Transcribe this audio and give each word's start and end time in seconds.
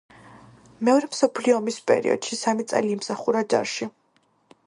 მეორე 0.87 1.09
მსოფლიო 1.09 1.57
ომის 1.57 1.77
პერიოდში 1.91 2.39
სამი 2.39 2.67
წელი 2.71 2.91
იმსახურა 2.97 3.47
ჯარში. 3.55 3.91